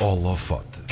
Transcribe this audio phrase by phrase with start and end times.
[0.00, 0.87] Holofote.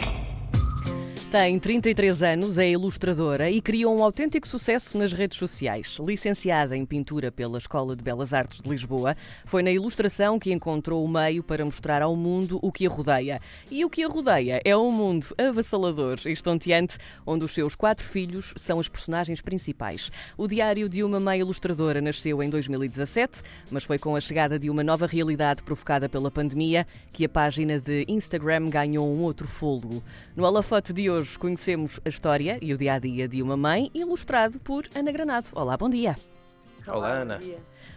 [1.28, 5.98] Tem 33 anos, é ilustradora e criou um autêntico sucesso nas redes sociais.
[6.00, 11.04] Licenciada em pintura pela Escola de Belas Artes de Lisboa, foi na ilustração que encontrou
[11.04, 13.40] o meio para mostrar ao mundo o que a rodeia.
[13.68, 16.96] E o que a rodeia é um mundo avassalador e estonteante,
[17.26, 20.12] onde os seus quatro filhos são os personagens principais.
[20.38, 24.70] O Diário de uma Mãe Ilustradora nasceu em 2017, mas foi com a chegada de
[24.70, 30.04] uma nova realidade provocada pela pandemia que a página de Instagram ganhou um outro fôlego.
[30.36, 33.56] No Alafote de hoje, Hoje conhecemos a história e o dia a dia de uma
[33.56, 35.46] mãe, ilustrado por Ana Granado.
[35.54, 36.14] Olá, bom dia.
[36.86, 37.40] Olá, Ana.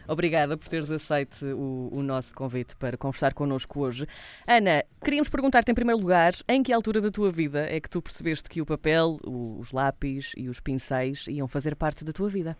[0.07, 4.07] Obrigada por teres aceito o, o, nosso convite para conversar connosco hoje.
[4.47, 8.01] Ana, queríamos perguntar-te em primeiro lugar em que altura da tua vida é que tu
[8.01, 12.57] percebeste que o papel, os lápis e os pincéis iam fazer parte da tua vida?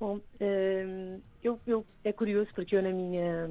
[0.00, 3.48] Bom, hum, eu, eu, é curioso porque eu na minha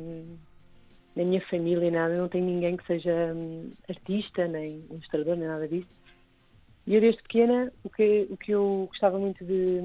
[1.18, 5.68] na minha família nada, não tenho ninguém que seja hum, artista, nem ilustrador, nem nada
[5.68, 5.90] disso.
[6.86, 9.82] E eu desde pequena, o que, o que eu gostava muito de,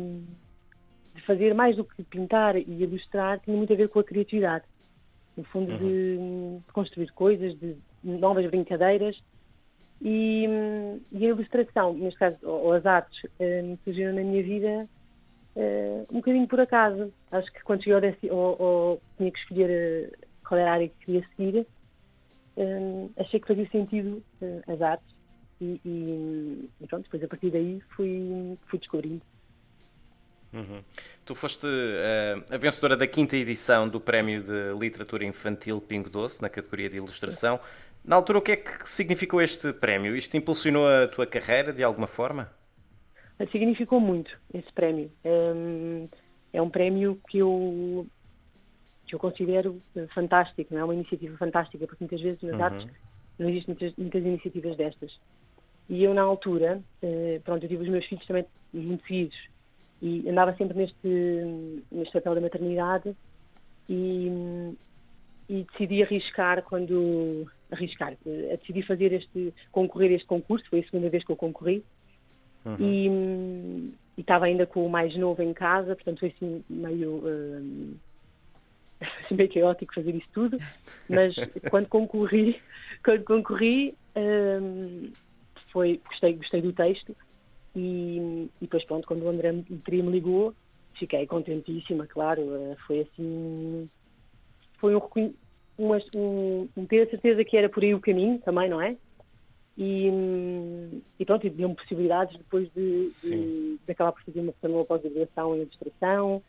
[1.15, 4.65] de fazer, mais do que pintar e ilustrar, tinha muito a ver com a criatividade.
[5.35, 5.79] No fundo, uhum.
[5.79, 9.19] de, de, construir coisas, de novas brincadeiras.
[10.03, 13.19] E, hum, e, a ilustração, neste caso, ou, as artes,
[13.85, 14.87] surgiram na minha vida
[15.57, 17.11] uh, um bocadinho por acaso.
[17.31, 20.89] Acho que quando cheguei ao ou, ou tinha que escolher uh, qual era a área
[20.89, 21.67] que queria seguir,
[22.59, 25.15] um, achei que fazia sentido uh, as artes
[25.59, 29.23] e, e, e, pronto, depois a partir daí fui, fui descobrindo.
[30.53, 30.83] Uhum.
[31.25, 36.43] Tu foste uh, a vencedora da quinta edição do Prémio de Literatura Infantil Pingo Doce,
[36.43, 37.59] na categoria de Ilustração.
[38.05, 40.15] Na altura, o que é que significou este prémio?
[40.15, 42.53] Isto impulsionou a tua carreira de alguma forma?
[43.51, 45.11] Significou muito esse prémio.
[45.25, 46.07] Um,
[46.53, 48.07] é um prémio que eu
[49.13, 52.65] que eu considero eh, fantástico, não é uma iniciativa fantástica, porque muitas vezes nas uhum.
[52.65, 52.89] artes
[53.39, 55.21] não existem muitas, muitas, iniciativas destas.
[55.91, 59.37] E eu, na altura, eh, pronto, eu tive os meus filhos também muito seguidos
[60.01, 61.09] e andava sempre neste,
[61.91, 63.15] neste papel da maternidade
[63.87, 64.75] e,
[65.49, 71.11] e decidi arriscar quando arriscar, eh, decidi fazer este concorrer este concurso, foi a segunda
[71.11, 71.85] vez que eu concorri
[72.65, 72.77] uhum.
[72.81, 77.95] e, e estava ainda com o mais novo em casa, portanto foi assim meio uh,
[79.25, 80.57] assim meio caótico fazer isso tudo,
[81.09, 81.35] mas
[81.71, 82.61] quando concorri,
[83.05, 85.11] quando concorri um,
[85.73, 87.17] foi, gostei, gostei do texto
[87.75, 90.55] e, e depois pronto, quando o André Petria me ligou,
[90.99, 93.89] fiquei contentíssima, claro, eh, foi assim,
[94.79, 95.01] foi um,
[95.79, 98.97] um, um, ter a certeza que era por aí o caminho também, não é?
[99.77, 100.11] E,
[101.19, 105.57] e pronto, e deu-me possibilidades depois de, de, de, acabar por fazer uma, uma pós-graduação
[105.57, 106.43] em ilustração,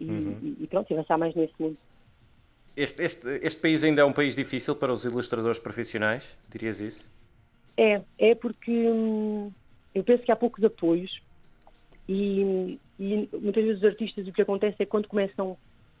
[0.00, 0.56] e, uhum.
[0.60, 1.76] e pronto, avançar mais nesse mundo.
[2.76, 7.10] Este, este, este país ainda é um país difícil para os ilustradores profissionais, dirias isso?
[7.76, 9.52] É, é porque hum,
[9.94, 11.20] eu penso que há poucos apoios
[12.08, 15.56] e, e, muitas vezes os artistas o que acontece é que quando começam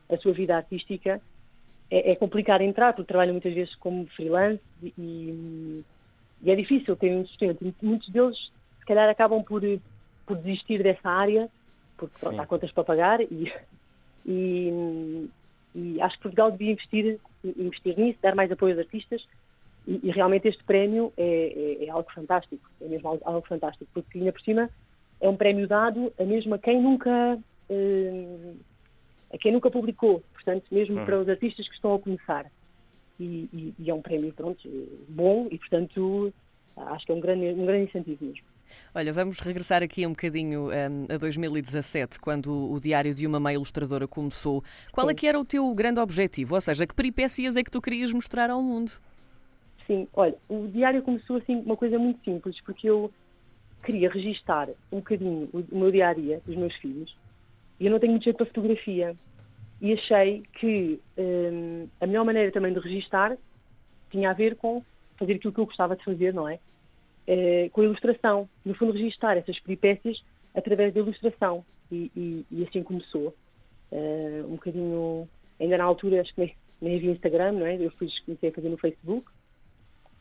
[0.08, 1.20] a sua vida artística
[1.90, 5.84] é, é complicado entrar, porque trabalham muitas vezes como freelance e,
[6.42, 7.74] e é difícil ter um sustento.
[7.82, 8.36] Muitos deles
[8.78, 9.62] se calhar acabam por,
[10.26, 11.48] por desistir dessa área,
[11.96, 13.52] porque pronto, há contas para pagar e,
[14.30, 15.28] e,
[15.74, 19.26] e, acho que Portugal devia investir, investir nisso, dar mais apoio aos artistas
[19.86, 23.90] e, e realmente este prémio é, é, é, algo fantástico, é mesmo algo, algo, fantástico,
[23.92, 24.70] porque ainda por cima
[25.20, 27.38] é um prémio dado a mesmo a quem nunca
[27.70, 28.56] uh,
[29.32, 31.04] a quem nunca publicou, portanto, mesmo uhum.
[31.04, 32.50] para os artistas que estão a começar.
[33.18, 34.60] E, e, e, é um prémio pronto,
[35.08, 36.32] bom e, portanto,
[36.76, 38.42] acho que é um grande, um grande incentivo mesmo.
[38.94, 43.54] Olha, vamos regressar aqui um bocadinho um, a 2017, quando o Diário de uma Mãe
[43.54, 44.62] Ilustradora começou.
[44.92, 45.12] Qual Sim.
[45.12, 46.54] é que era o teu grande objetivo?
[46.54, 48.92] Ou seja, que peripécias é que tu querias mostrar ao mundo?
[49.86, 53.12] Sim, olha, o Diário começou assim uma coisa muito simples, porque eu
[53.82, 57.14] queria registar um bocadinho o meu dia a dia dos meus filhos
[57.80, 59.16] e eu não tenho muito jeito para fotografia.
[59.80, 63.36] E achei que um, a melhor maneira também de registar
[64.10, 64.84] tinha a ver com
[65.18, 66.58] fazer aquilo que eu gostava de fazer, não é?
[67.26, 68.48] Eh, com a ilustração.
[68.64, 70.22] No fundo, registar essas peripécias
[70.54, 71.64] através da ilustração.
[71.90, 73.34] E, e, e assim começou.
[73.92, 75.28] Uh, um bocadinho,
[75.60, 77.76] ainda na altura, acho que nem, havia Instagram, não é?
[77.76, 79.30] Eu fiz, comecei a fazer no Facebook.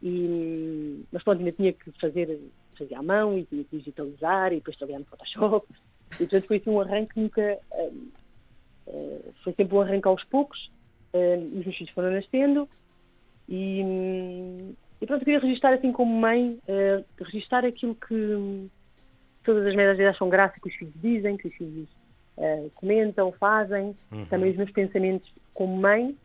[0.01, 2.39] E, mas pronto, ainda tinha que fazer,
[2.77, 5.67] fazer à mão e tinha que digitalizar e depois trabalhar no Photoshop.
[6.13, 7.59] E portanto foi assim um arranque nunca.
[7.71, 8.07] Uh,
[8.87, 10.71] uh, foi sempre um arranque aos poucos.
[11.13, 12.67] Uh, os meus filhos foram nascendo
[13.47, 18.69] e, e pronto, eu queria registrar assim como mãe, uh, registrar aquilo que
[19.43, 21.87] todas as meias acham graça que os filhos dizem, que os filhos
[22.37, 24.25] uh, comentam, fazem, uhum.
[24.25, 26.15] também os meus pensamentos como mãe.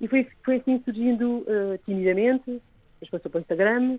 [0.00, 2.60] E foi, foi assim surgindo uh, timidamente,
[3.00, 3.98] depois passou para o Instagram,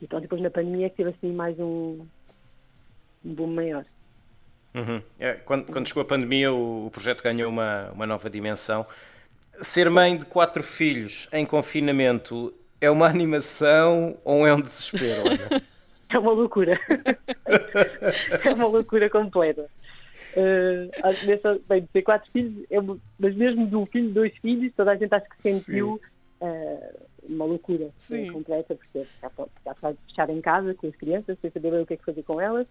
[0.00, 2.04] e pronto, depois na pandemia é que teve assim mais um,
[3.24, 3.84] um boom maior.
[4.74, 5.02] Uhum.
[5.18, 8.86] É, quando, quando, chegou a pandemia, o, o, projeto ganhou uma, uma nova dimensão.
[9.56, 15.24] Ser mãe de quatro filhos em confinamento é uma animação ou é um desespero?
[16.12, 16.76] É uma loucura.
[18.44, 19.70] é uma loucura completa.
[20.34, 20.90] Uh,
[21.24, 22.78] nessa, bem, ter quatro filhos, é,
[23.16, 26.00] mas mesmo de um filho, dois filhos, toda a gente acho que sentiu
[26.40, 31.48] uh, uma loucura uh, completa, porque está de fechar em casa com as crianças, sem
[31.48, 32.66] saber o que é que fazer com elas,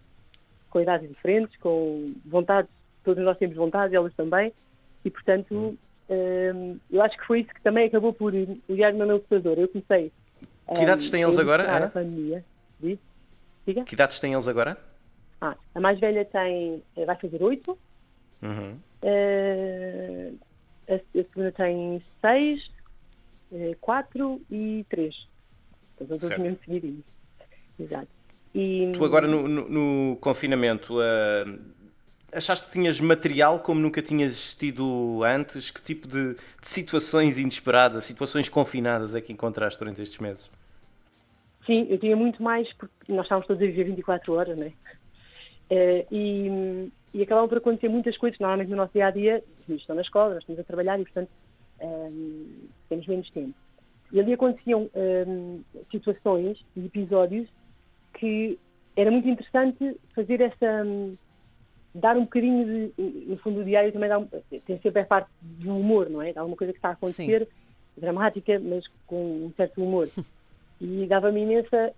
[0.69, 2.69] com idades diferentes, com vontades,
[3.05, 4.51] todos nós temos vontades, elas também,
[5.05, 5.77] e portanto hum.
[6.89, 9.57] Eu acho que foi isso que também acabou por ligar no meu computador.
[9.57, 10.11] Eu comecei.
[10.75, 11.85] Que idades têm eles agora?
[11.85, 12.43] A pandemia.
[12.79, 12.99] Diz?
[13.65, 13.83] Diga?
[13.83, 14.77] Que idades têm eles agora?
[15.41, 17.77] Ah, a mais velha tem, eh, vai fazer oito.
[18.41, 18.77] Uhum.
[19.01, 20.37] Uh,
[20.87, 22.69] a, a, segunda tem seis,
[23.51, 25.15] uh, quatro e três.
[25.95, 27.05] Então, todos mesmo seguidinhos.
[27.79, 28.07] Exato.
[28.53, 28.91] E...
[28.93, 31.59] Tu agora no, no, no confinamento uh,
[32.33, 35.71] achaste que tinhas material como nunca tinhas existido antes?
[35.71, 40.49] Que tipo de, de, situações inesperadas, situações confinadas é que encontraste durante estes meses?
[41.65, 44.71] Sim, eu tinha muito mais, porque nós estávamos todos a viver 24 horas, né?
[45.69, 49.67] Uh, e, e acabavam por acontecer muitas coisas, normalmente no nosso dia a dia, os
[49.67, 51.29] meninos estão na escola, nós estamos a trabalhar e, portanto,
[51.81, 53.53] um, eh, temos menos tempo.
[54.11, 55.61] E ali aconteciam um,
[55.91, 57.47] situações e episódios
[58.15, 58.57] que
[58.95, 60.83] era muito interessante fazer essa.
[60.83, 61.15] Um,
[61.93, 63.27] dar um bocadinho de.
[63.27, 64.21] No fundo, o diário também dá
[64.65, 66.33] tem sempre a parte do humor, não é?
[66.35, 68.01] Alguma coisa que está a acontecer, Sim.
[68.01, 70.07] dramática, mas com um certo humor.
[70.81, 71.41] e dava-me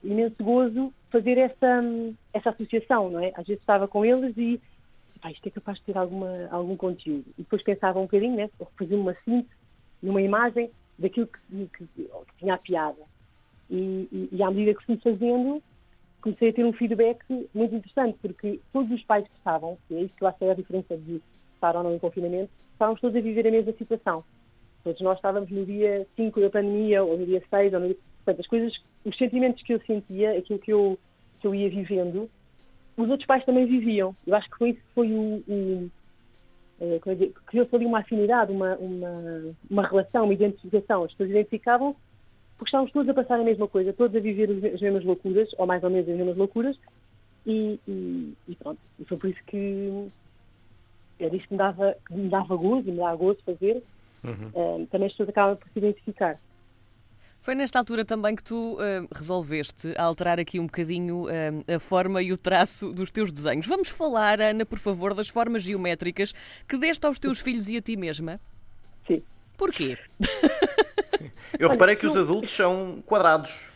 [0.03, 1.83] imenso gozo fazer essa,
[2.33, 3.31] essa associação, não é?
[3.35, 4.59] Às vezes estava com eles e
[5.21, 7.25] ah, isto é capaz de ter alguma, algum conteúdo.
[7.37, 8.49] E depois pensava um bocadinho, né?
[8.77, 9.53] Fazia uma síntese
[10.01, 12.09] numa imagem daquilo que, que, que
[12.39, 13.01] tinha a piada.
[13.69, 15.61] E, e, e, à medida que fui fazendo,
[16.21, 17.19] comecei a ter um feedback
[17.53, 20.45] muito interessante, porque todos os pais que estavam, e é isso que eu acho que
[20.45, 21.21] é a diferença de
[21.55, 24.23] estar ou não em confinamento, estávamos todos a viver a mesma situação.
[24.83, 27.97] Todos nós estávamos no dia 5 da pandemia, ou no dia 6, ou no dia
[28.23, 28.73] Portanto, as coisas,
[29.03, 30.97] os sentimentos que eu sentia, aquilo que eu,
[31.39, 32.29] que eu ia vivendo,
[32.95, 34.15] os outros pais também viviam.
[34.25, 35.43] Eu acho que foi isso que foi o.
[35.47, 35.91] o
[36.79, 36.99] é,
[37.45, 41.03] criou-se ali uma afinidade, uma, uma, uma relação, uma identificação.
[41.03, 41.95] As pessoas identificavam
[42.61, 45.65] porque estávamos todos a passar a mesma coisa, todos a viver as mesmas loucuras, ou
[45.65, 46.77] mais ou menos as mesmas loucuras,
[47.43, 48.79] e, e, e pronto.
[48.99, 50.11] E foi por isso que
[51.19, 53.81] era isto que me dava, que me dava gozo e me dá gozo fazer.
[54.23, 54.85] Uhum.
[54.91, 56.39] também as pessoas acabam por se identificar.
[57.41, 62.21] Foi nesta altura também que tu uh, resolveste alterar aqui um bocadinho uh, a forma
[62.21, 63.65] e o traço dos teus desenhos.
[63.65, 66.31] Vamos falar, Ana, por favor, das formas geométricas
[66.69, 68.39] que deste aos teus filhos e a ti mesma?
[69.07, 69.23] Sim.
[69.57, 69.97] Porquê?
[71.57, 73.71] Eu reparei que os adultos são quadrados.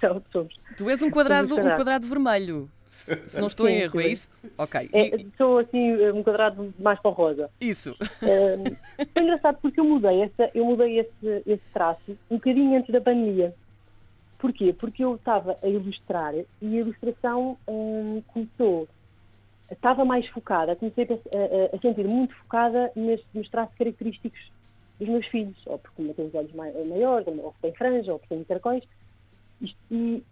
[0.00, 0.54] São, somos.
[0.76, 2.70] Tu és um quadrado, um quadrado vermelho.
[2.90, 4.06] Se não estou sim, em erro, sim.
[4.06, 4.30] é isso?
[4.58, 4.90] Ok.
[4.92, 7.48] É, sou assim um quadrado mais para o rosa.
[7.60, 7.96] Isso.
[8.20, 13.00] é engraçado porque eu mudei, essa, eu mudei esse, esse traço um bocadinho antes da
[13.00, 13.54] pandemia.
[14.38, 14.72] Porquê?
[14.72, 18.88] Porque eu estava a ilustrar e a ilustração hum, começou,
[19.70, 24.40] estava mais focada, comecei a, a, a sentir muito focada nestes, nos traços característicos
[25.00, 28.18] dos meus filhos, ou porque uma tem os olhos maiores, ou porque tem franja, ou
[28.18, 28.84] porque tem caracóis,
[29.90, 30.22] e,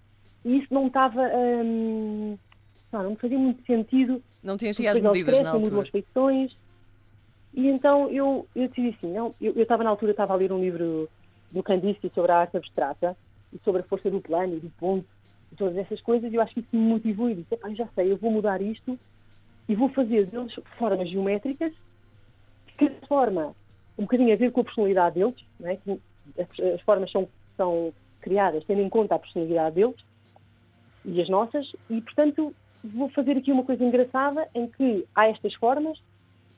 [0.44, 2.39] e isso não estava hum,
[2.93, 4.22] não, não me fazia muito sentido.
[4.43, 5.82] Não tinhas as medidas na altura.
[5.82, 6.56] as feições.
[7.55, 10.53] E então eu, eu decidi assim, não, eu, eu estava na altura, estava a ler
[10.53, 11.08] um livro
[11.51, 13.17] do Candice sobre a arte abstrata
[13.53, 15.06] e sobre a força do plano e do ponto
[15.51, 18.13] e todas essas coisas e eu acho que isso me motivou e disse, já sei,
[18.13, 18.98] eu vou mudar isto
[19.67, 21.72] e vou fazer deles formas geométricas
[22.77, 23.55] que de forma
[23.98, 25.78] um bocadinho a ver com a personalidade deles, é?
[26.40, 29.96] as, as formas são, são criadas tendo em conta a personalidade deles
[31.05, 35.55] e as nossas e portanto vou fazer aqui uma coisa engraçada em que há estas
[35.55, 35.98] formas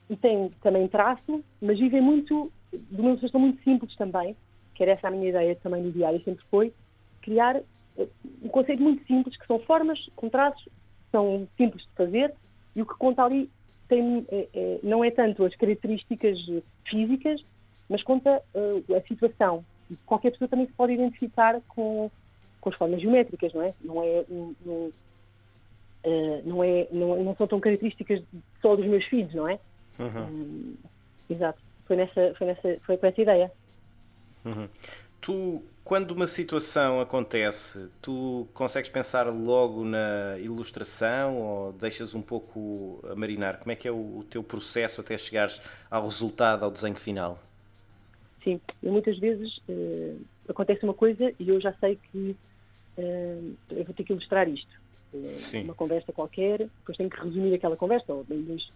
[0.09, 4.35] e tem também traço, mas vivem muito, de uma ilustração muito simples também,
[4.75, 6.73] que era essa a minha ideia também no diário, sempre foi
[7.21, 7.55] criar
[7.97, 8.07] eh,
[8.43, 10.67] um conceito muito simples, que são formas com traços,
[11.11, 12.33] são simples de fazer,
[12.75, 13.49] e o que conta ali
[13.91, 16.39] tem, é, é, não é tanto as características
[16.89, 17.43] físicas,
[17.89, 19.65] mas conta uh, a situação.
[19.89, 22.09] E qualquer pessoa também se pode identificar com,
[22.61, 23.73] com as formas geométricas, não é?
[23.81, 24.91] Não é um, um,
[26.05, 28.23] uh, não, é, não, não, são tão características
[28.61, 29.59] só dos meus filhos, não é?
[29.99, 30.73] Uhum.
[31.29, 31.61] exato.
[31.85, 33.51] Foi, nessa, foi, nessa, foi com essa ideia.
[34.45, 34.69] Uhum.
[35.21, 42.99] Tu, quando uma situação acontece, tu consegues pensar logo na ilustração ou deixas um pouco
[43.07, 43.59] a marinar?
[43.59, 45.61] Como é que é o, o teu processo até chegares
[45.91, 47.39] ao resultado, ao desenho final?
[48.43, 52.35] Sim, eu muitas vezes, uh, acontece uma coisa e eu já sei que
[52.97, 54.81] uh, eu vou ter que ilustrar isto.
[55.13, 58.71] Uh, uma conversa qualquer, depois tenho que resumir aquela conversa, ou em, dois,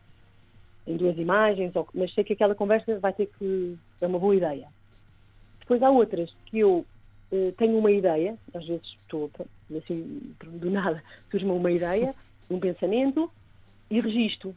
[0.86, 3.75] em duas imagens, ou, mas sei que aquela conversa vai ter que.
[4.00, 4.68] é uma boa ideia.
[5.65, 6.86] Depois há outras que eu
[7.31, 9.31] uh, tenho uma ideia, às vezes estou
[9.75, 12.13] assim, do nada, surge-me uma ideia,
[12.50, 13.31] um pensamento
[13.89, 14.55] e registro.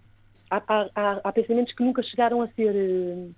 [0.51, 0.63] Há,
[0.95, 3.35] há, há, pensamentos que nunca chegaram a ser uh,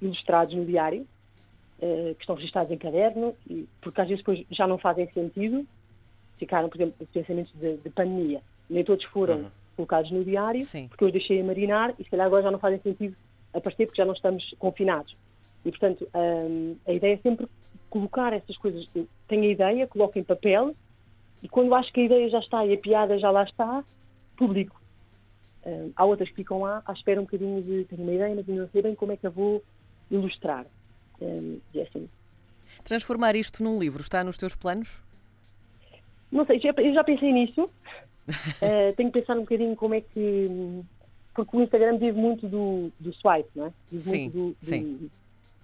[0.00, 4.68] ilustrados no diário, uh, que estão registrados em caderno, e, porque às vezes depois já
[4.68, 5.66] não fazem sentido.
[6.38, 8.40] Ficaram, por exemplo, pensamentos de, de pandemia.
[8.68, 9.50] Nem todos foram uhum.
[9.76, 10.86] colocados no diário, Sim.
[10.86, 13.16] porque eu os deixei a marinar e se calhar agora já não fazem sentido
[13.52, 15.14] aparecer porque já não estamos confinados.
[15.64, 17.46] E, portanto, um, a ideia é sempre
[17.88, 18.88] colocar essas coisas.
[19.28, 20.74] Tenho a ideia, coloco em papel
[21.42, 23.84] e quando acho que a ideia já está e a piada já lá está,
[24.36, 24.80] publico.
[25.64, 28.46] Um, há outras que ficam lá à espera um bocadinho de ter uma ideia, mas
[28.46, 29.62] não sei bem como é que a vou
[30.10, 30.66] ilustrar.
[31.20, 32.08] Um, e é assim.
[32.84, 35.02] Transformar isto num livro está nos teus planos?
[36.32, 37.64] Não sei, eu já pensei nisso.
[37.64, 40.82] uh, tenho que pensar um bocadinho como é que.
[41.34, 43.72] Porque o Instagram vive muito do, do swipe, não é?
[43.90, 45.10] Vive sim, muito do, do, sim.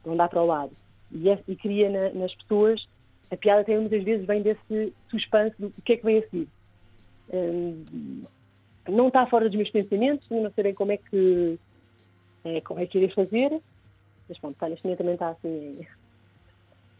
[0.07, 0.73] De andar para o lado.
[1.11, 2.87] E, é, e cria na, nas pessoas.
[3.31, 6.49] A piada até muitas vezes vem desse suspense do que é que vem a seguir.
[7.33, 8.25] Um,
[8.89, 11.59] não está fora dos meus pensamentos, não sei bem como é que,
[12.45, 13.61] é, como é que irei fazer,
[14.29, 15.81] mas pronto, está, neste momento também está assim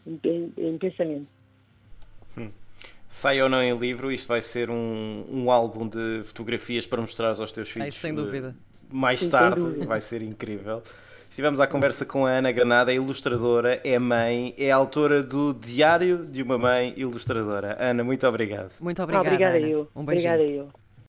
[0.05, 1.29] em, em, em pensamento.
[2.37, 2.51] Hum.
[3.09, 7.39] Sai ou não em livro, isto vai ser um, um álbum de fotografias para mostrar
[7.39, 7.95] aos teus filhos.
[7.95, 8.55] sem dúvida.
[8.91, 10.83] Mais Sim, tarde, vai ser incrível.
[11.29, 16.25] Estivemos à conversa com a Ana Granada, é ilustradora, é mãe, é autora do Diário
[16.25, 17.77] de uma Mãe Ilustradora.
[17.79, 18.73] Ana, muito obrigado.
[18.81, 19.29] Muito obrigada.
[19.29, 19.67] Ah, obrigada Ana.
[19.69, 19.89] eu.
[19.95, 20.33] Um beijinho.
[20.33, 20.86] Obrigada eu.